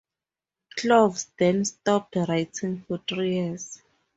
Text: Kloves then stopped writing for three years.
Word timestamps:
Kloves 0.77 1.27
then 1.37 1.63
stopped 1.63 2.15
writing 2.15 2.83
for 2.87 2.97
three 3.07 3.35
years. 3.35 3.83